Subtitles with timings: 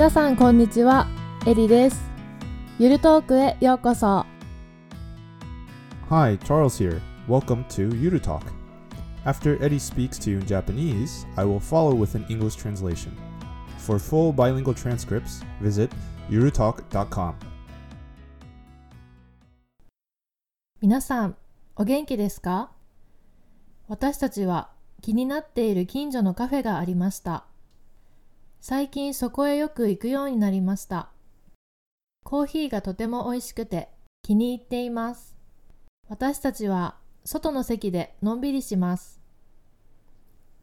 [0.00, 1.06] 皆さんこんにちは、
[1.46, 2.00] エリです。
[2.78, 4.24] ゆるトークへようこそ。
[6.08, 7.02] Hi, Charles here.
[7.28, 8.40] Welcome to Yuru Talk.
[9.26, 13.10] After Eddie speaks to you in Japanese, I will follow with an English translation.
[13.76, 15.90] For full bilingual transcripts, visit
[16.30, 17.34] yurutalk.com.
[20.80, 21.36] 皆さん、
[21.76, 22.70] お元気ですか
[23.86, 24.70] 私たちは
[25.02, 27.49] 気になっている近所のカフェがありました。
[28.62, 31.08] 最近そこへよく行くようになりました。
[32.24, 33.88] コーヒーがとても美味しくて
[34.22, 35.34] 気に入っています。
[36.08, 39.18] 私たちは外の席でのんびりします。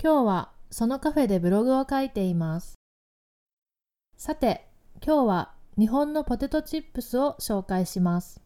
[0.00, 2.74] 今日はそのカフェでブログを書いています。
[4.16, 4.68] さて、
[5.04, 8.40] 今日は日本のポテトチップスを紹介します。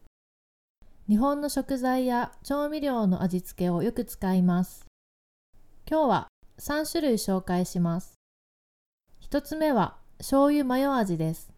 [1.07, 4.87] 日本の食材や調味料の味付けをよく使います。
[5.87, 8.14] 今日は3種類紹介します。
[9.35, 11.51] 1つ目は醤油マヨ味です。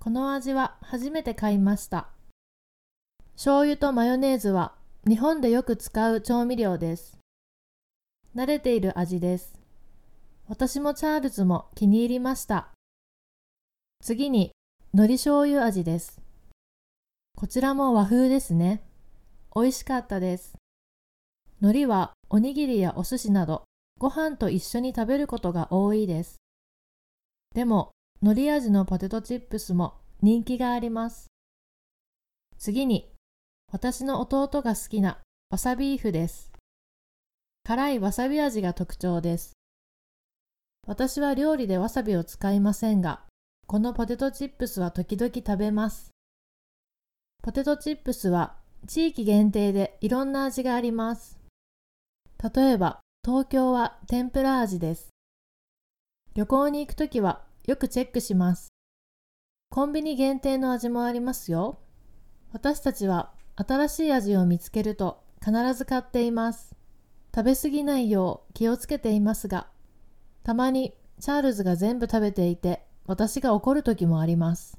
[0.00, 2.08] この味は初めて買いました。
[3.34, 4.72] 醤油とマヨネーズは
[5.06, 7.18] 日本でよく使う調味料です。
[8.34, 9.52] 慣れている味です。
[10.48, 12.68] 私もチャールズも気に入りました。
[14.00, 14.52] 次に
[14.94, 16.22] 海苔醤油味です。
[17.36, 18.82] こちらも和風ですね。
[19.54, 20.54] 美味しかったです。
[21.60, 23.64] 海苔はおにぎりやお寿司など
[23.98, 26.36] ご飯と一緒に食べることが多いです。
[27.54, 31.28] でも海苔味のポテトチップスも人気があります。
[32.58, 33.12] 次に
[33.72, 35.18] 私の弟が好きな
[35.50, 36.52] わさビーフです。
[37.62, 39.52] 辛いわさび味が特徴です。
[40.86, 43.22] 私は料理でわさびを使いませんが、
[43.66, 46.10] このポテトチップスは時々食べます。
[47.42, 51.38] ポテトチップスは地域限定でいろんな味があります。
[52.54, 55.13] 例えば東京は天ぷら味です。
[56.34, 58.72] 旅行に行くときはよくチェックします。
[59.70, 61.78] コンビニ限定の味もありますよ。
[62.52, 66.74] 私たちは新しい味を見つけると必ず買っています。
[67.32, 69.68] 食べ過ぎないよう気をつけていますが、
[70.42, 74.76] たまにチャールズが全部食べていて私が怒るときもあります。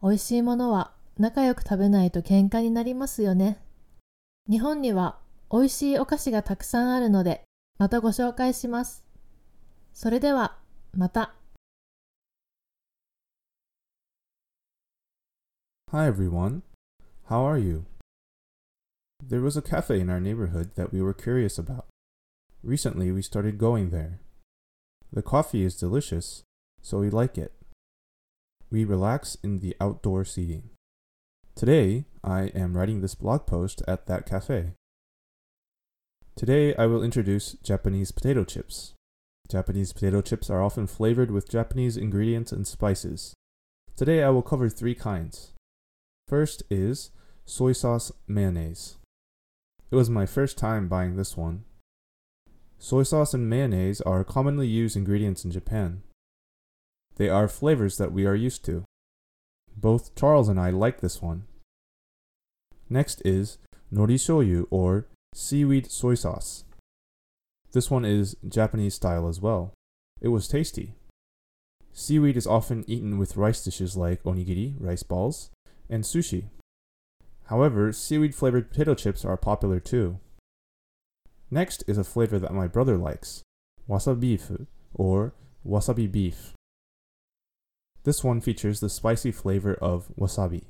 [0.00, 3.58] 美味しいものは仲良く食べないと喧嘩になりますよね。
[4.48, 5.18] 日本には
[5.50, 7.42] 美味しいお菓子がたくさんあるので、
[7.78, 9.04] またご紹介します。
[9.93, 10.57] それでは、
[10.93, 11.33] また。
[15.91, 16.63] Hi everyone.
[17.29, 17.85] How are you?
[19.25, 21.85] There was a cafe in our neighborhood that we were curious about.
[22.63, 24.19] Recently, we started going there.
[25.11, 26.43] The coffee is delicious,
[26.81, 27.53] so we like it.
[28.69, 30.69] We relax in the outdoor seating.
[31.55, 34.73] Today, I am writing this blog post at that cafe.
[36.35, 38.93] Today, I will introduce Japanese potato chips.
[39.52, 43.34] Japanese potato chips are often flavored with Japanese ingredients and spices.
[43.94, 45.52] Today, I will cover three kinds.
[46.26, 47.10] First is
[47.44, 48.96] soy sauce mayonnaise.
[49.90, 51.64] It was my first time buying this one.
[52.78, 56.02] Soy sauce and mayonnaise are commonly used ingredients in Japan.
[57.16, 58.84] They are flavors that we are used to.
[59.76, 61.44] Both Charles and I like this one.
[62.88, 63.58] Next is
[63.92, 66.64] nori shoyu or seaweed soy sauce.
[67.72, 69.72] This one is Japanese style as well.
[70.20, 70.94] It was tasty.
[71.92, 75.50] Seaweed is often eaten with rice dishes like onigiri, rice balls,
[75.88, 76.44] and sushi.
[77.46, 80.18] However, seaweed flavored potato chips are popular too.
[81.50, 83.42] Next is a flavor that my brother likes
[83.88, 85.34] wasabi or
[85.66, 86.52] wasabi beef.
[88.04, 90.64] This one features the spicy flavor of wasabi.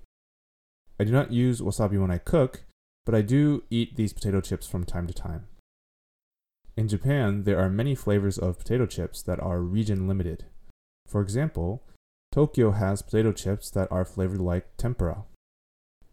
[1.00, 2.64] I do not use wasabi when I cook,
[3.04, 5.46] but I do eat these potato chips from time to time.
[6.76, 10.46] In Japan, there are many flavors of potato chips that are region limited.
[11.06, 11.82] For example,
[12.30, 15.24] Tokyo has potato chips that are flavored like tempura.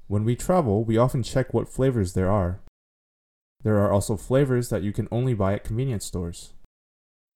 [0.07, 2.59] When we travel, we often check what flavors there are.
[3.63, 6.53] There are also flavors that you can only buy at convenience stores.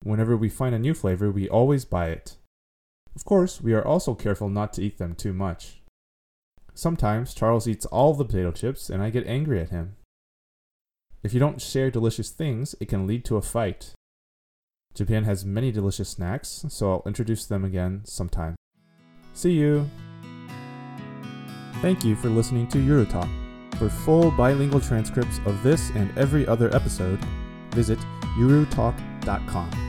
[0.01, 2.35] Whenever we find a new flavor, we always buy it.
[3.15, 5.81] Of course, we are also careful not to eat them too much.
[6.73, 9.95] Sometimes Charles eats all the potato chips and I get angry at him.
[11.23, 13.93] If you don't share delicious things, it can lead to a fight.
[14.93, 18.55] Japan has many delicious snacks, so I'll introduce them again sometime.
[19.33, 19.89] See you!
[21.81, 23.29] Thank you for listening to Eurotalk.
[23.77, 27.19] For full bilingual transcripts of this and every other episode,
[27.71, 27.99] visit
[28.37, 29.82] eurotalk.com.